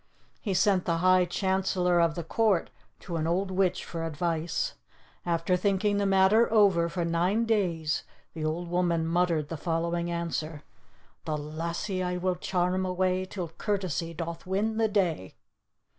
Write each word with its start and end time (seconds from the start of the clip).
He 0.41 0.55
sent 0.55 0.85
the 0.85 0.97
high 0.97 1.25
chancellor 1.25 2.01
of 2.01 2.15
the 2.15 2.23
court 2.23 2.71
to 3.01 3.17
an 3.17 3.27
old 3.27 3.51
witch 3.51 3.85
for 3.85 4.03
advice. 4.03 4.73
After 5.27 5.55
thinking 5.55 5.97
the 5.97 6.07
matter 6.07 6.51
over 6.51 6.89
for 6.89 7.05
nine 7.05 7.45
days, 7.45 8.03
the 8.33 8.43
old 8.43 8.67
woman 8.67 9.05
muttered 9.05 9.49
the 9.49 9.57
following 9.57 10.09
answer: 10.09 10.63
"The 11.25 11.37
lassie 11.37 12.17
will 12.17 12.33
I 12.33 12.39
charm 12.39 12.83
away 12.83 13.25
'Till 13.25 13.49
courtesy 13.49 14.15
doth 14.15 14.47
win 14.47 14.77
the 14.77 14.87
day." 14.87 15.35